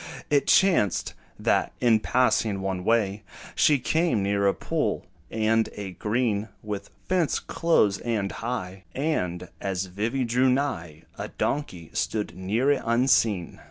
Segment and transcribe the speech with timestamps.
[0.31, 3.21] It chanced, that, in passing one way,
[3.53, 9.85] She came near a pool, and a green With fence close and high; And, as
[9.85, 13.59] Vivy drew nigh, A donkey stood near it unseen.